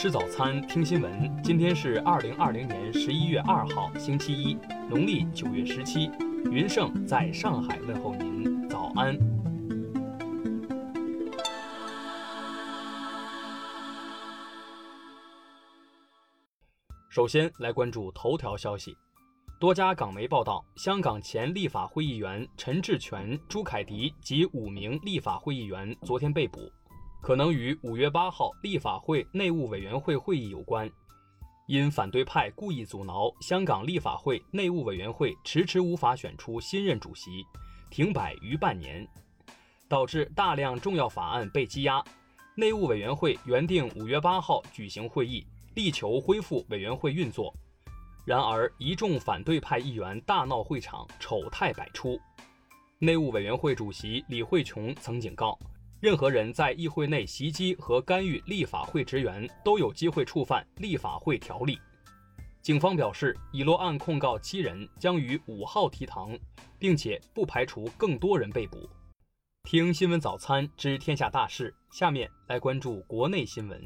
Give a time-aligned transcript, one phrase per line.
[0.00, 1.42] 吃早餐，听新闻。
[1.42, 4.56] 今天是二零二零年十一月二号，星期一，
[4.88, 6.08] 农历九月十七。
[6.52, 9.18] 云盛在上海问候您，早安。
[17.08, 18.96] 首先来关注头条消息。
[19.58, 26.70] 多家港媒报道，香港前立法会议员陈志全、朱凯迪及五名立法会议员昨天被捕。
[27.20, 30.90] 可能与五月八号立法会内务委员会会议有关，
[31.66, 37.44] 因反对派故意阻挠香港立法会内务委员会迟迟无法选出新任主席，
[37.90, 39.06] 停摆逾半年，
[39.88, 42.02] 导致大量重要法案被积压。
[42.54, 47.54] 内务委员会原定五月八号举行会议，力求恢复委员会运作，
[48.24, 52.18] 然而一众反对派议员大闹会场，丑态百出。
[52.98, 55.58] 内务委员会主席李慧琼曾警告。
[56.00, 61.76] 任何人在议会内袭击和干预立法会职员，都有机会触犯立法会条例。
[62.62, 66.38] 警方表示，已落案控告七人，将于五号提堂，
[66.78, 68.88] 并且不排除更多人被捕。
[69.64, 73.82] 听新闻早餐知天下大事，下面来关注国内新闻。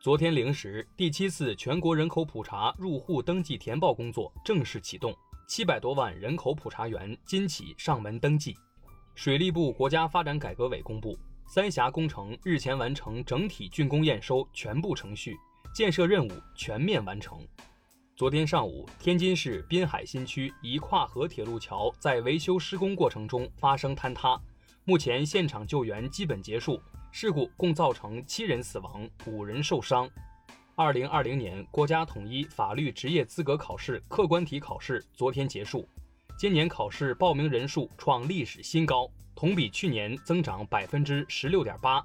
[0.00, 5.12] 昨天零时，第七次全国人口普查入户登记填报工作正式启动，
[5.48, 8.54] 七百多万人口普查员今起上门登记。
[9.14, 15.36] 水利部国家发展改革委公布，三峡工程日前完成整体竣工验收全部程序，
[15.72, 17.38] 建设任务全面完成。
[18.16, 24.36] 昨天上午，天津市滨海新区一跨河铁路桥在维修施工过程中发生坍塌，
[24.84, 26.80] 目前现场救援基本结束，
[27.12, 30.10] 事故共造成七人死亡，五人受伤。
[30.74, 35.88] 二零二零年国家统一法律职业资格考试客观题考试昨天结束。
[36.36, 42.04] 今年考试报名人数创历史新高，同比去年增长百分之十六点八。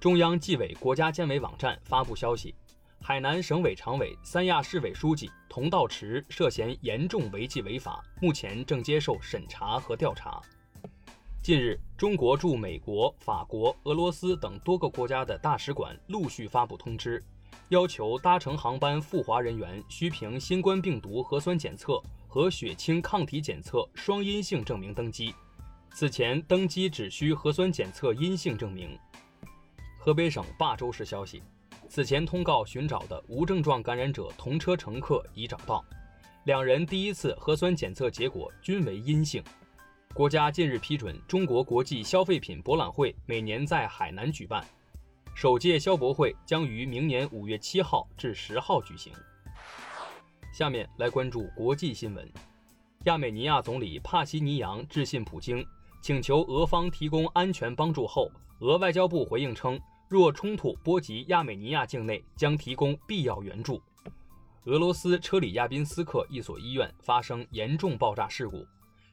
[0.00, 2.52] 中央纪委国家监委网站发布消息，
[3.00, 10.42] 海南省委常委、三亚市委书记童道池涉嫌严重违纪违法，目前正接受审查和调查。
[11.40, 17.22] 近日，中国驻美国、法国、俄罗斯等多个国家的大使馆陆续发布通知，
[17.70, 22.00] 要求搭乘航班赴华人员需凭新冠病毒核酸检测。
[22.32, 25.34] 和血清抗体检测双阴性证明登机，
[25.92, 28.96] 此前登机只需核酸检测阴性证明。
[29.98, 31.42] 河北省霸州市消息，
[31.88, 35.84] 此前通告寻找的无症状感染者同车乘客已找到，
[36.44, 39.42] 两人第一次核酸检测结果均为阴性。
[40.14, 44.64] 国家近日批准中国国际消费品博览会每年在海南举办，
[45.34, 49.12] 首届消博会将于明年五月七号至十号举行。
[50.52, 52.28] 下面来关注国际新闻。
[53.04, 55.66] 亚美尼亚总理帕西尼扬致信普京，
[56.02, 63.80] 请求俄方提供安全帮助后，俄外交部回应称，若冲突波及亚美尼亚境内，将提供必要援助。
[64.64, 68.66] 俄罗斯车里亚宾斯克一所医院发生严重爆炸事故，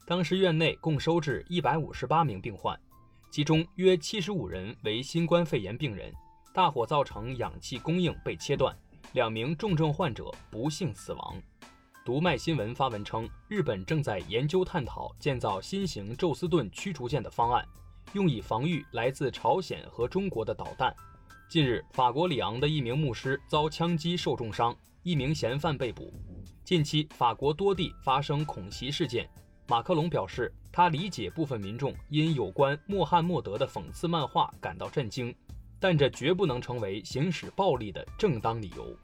[0.05, 2.77] 当时院内共收治一百五十八名病患，
[3.29, 6.13] 其中约七十五人为新冠肺炎病人。
[6.53, 8.75] 大火造成氧气供应被切断。
[9.13, 11.41] 两名重症患者不幸死亡。
[12.03, 17.63] 读卖新闻发文称，日本正在研究探讨建造新型宙斯盾驱逐舰的方案，
[18.13, 20.95] 用以防御来自朝鲜和中国的导弹。
[21.49, 26.13] 近日，法国里昂的一名牧师遭枪击受重伤，一名嫌犯被捕。
[26.63, 29.29] 近期，法国多地发生恐袭事件。
[29.69, 35.35] 马克龙表示，他理解部分民众因有关穆罕默德的讽刺漫画感到震惊。
[35.79, 38.97] 但这绝不能成为行使暴力的正当理由。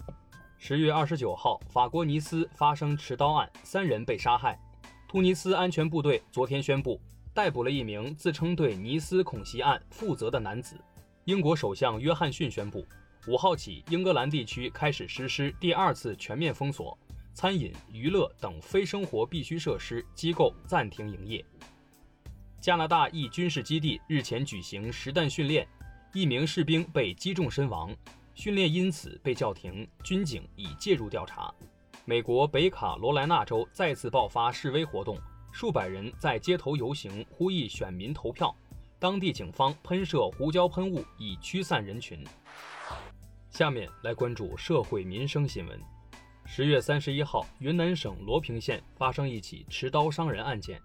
[0.57, 4.57] 十月二十九号，法国尼斯发生持刀案，三人被杀害。
[5.07, 6.99] 突尼斯安全部队昨天宣布
[7.31, 10.75] 逮捕了一名自称对尼斯恐袭案负责的男子。
[11.25, 12.83] 英国首相约翰逊宣布，
[13.27, 16.97] 五号起，英格兰地区开始实施第二次全面封锁，
[17.33, 21.43] 餐饮、娱乐等非生活必需设施机构暂停营业。
[22.61, 25.67] 加拿大一军事基地日前举行实弹训练。
[26.13, 27.91] 一名士兵被击中身亡，
[28.35, 31.51] 训练因此被叫停，军警已介入调查。
[32.05, 35.17] 美国北卡罗来纳州再次爆发示威活动，
[35.51, 38.55] 数百人在街头游行，呼吁选民投票。
[38.99, 42.23] 当地警方喷射胡椒喷雾以驱散人群。
[43.49, 45.81] 下面来关注社会民生新闻。
[46.45, 50.79] 十月三十一号，云南省罗平县发生一起持刀伤人案件，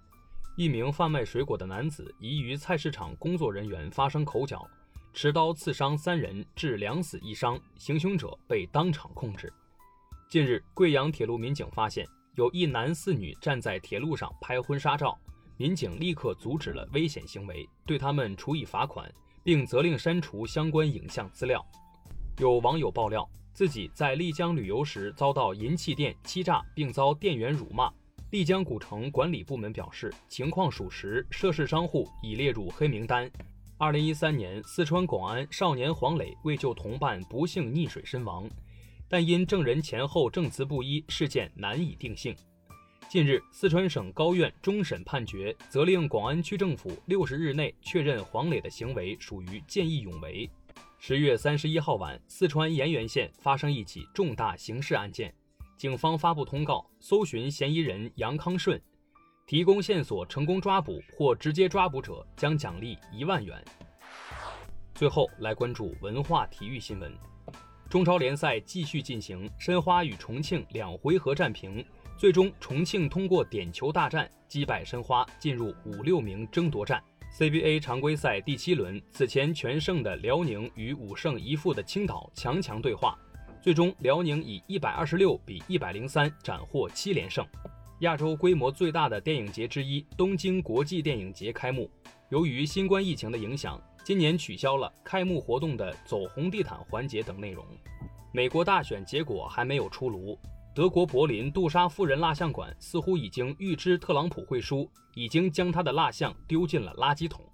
[0.56, 4.66] 一名贩卖水果的男子疑与菜市场工作人员发生口角。
[5.12, 9.52] 持刀刺伤三人，致两死一伤，行凶者被当场控制。
[10.28, 12.06] 近日，贵阳铁路民警发现
[12.36, 15.18] 有一男四女站在铁路上拍婚纱照，
[15.56, 19.12] 民警立刻阻止了危险行为，对他们处以罚款，
[19.42, 21.64] 并责令删除相关影像资料。
[22.38, 23.28] 有网友爆料，
[23.58, 27.92] 自己在丽江旅游时遭到银器店欺诈，并遭店员辱骂。
[28.30, 33.28] 丽江古城管理部门表示，情况属实，涉事商户已列入黑名单。
[33.76, 38.48] 二零一三年，四川广安少年黄磊为救同伴不幸溺水身亡，
[39.08, 42.32] 但因证人前后证词不一，事件难以定性。
[43.08, 50.48] 近日，四川省高院终审判决，责令广安区政府六十日内确认黄磊的行为属于见义勇为。
[51.00, 55.32] 十月三十一号晚，四川盐源县发生一起重大刑事案件，
[55.76, 58.78] 警方发布通告，搜寻嫌疑人杨康顺，
[59.46, 63.64] 提供线索成功抓捕或直接抓捕者将奖励一万元。
[64.92, 67.16] 最后来关注文化体育新闻，
[67.88, 71.82] 中超联赛继续进行，申花与重庆两回合战平。
[72.18, 77.00] 最终，重庆通过点球大战击败申花，进入五六名争夺战。
[77.38, 83.16] CBA 常规赛第七轮，此前全胜的辽宁与五胜一负的青岛强强对话，
[83.62, 87.46] 最终辽宁以一百二十六比一百零三斩获七连胜。
[88.00, 91.88] 亚洲规模最大的电影节之一——东京国际电影节开幕，
[92.30, 97.64] 由于新冠疫情的影响，今年取消了开幕活动的走红地毯环节等内容。
[98.32, 100.36] 美国大选结果还没有出炉。
[100.78, 107.44] 德国柏林杜莎夫人蜡像馆似乎已经预知特朗普会输，已经将他的蜡像丢进了垃圾桶。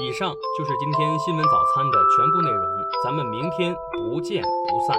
[0.00, 2.66] 以上就是今天新闻早餐的全部内容，
[3.02, 4.98] 咱们明天不见不散。